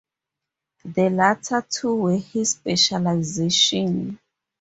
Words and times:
The 0.83 1.11
latter 1.11 1.63
two 1.69 1.93
were 1.93 2.17
his 2.17 2.53
specialization. 2.53 4.19